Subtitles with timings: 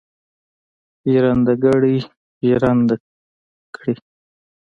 [1.11, 1.97] ژرندهګړی
[2.47, 2.95] ژرنده
[3.75, 3.95] کړي.